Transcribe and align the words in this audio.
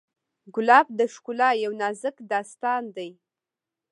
ګلاب 0.55 0.87
د 0.99 1.01
ښکلا 1.13 1.49
یو 1.63 1.71
نازک 1.81 2.15
داستان 2.31 2.83
دی. 2.95 3.09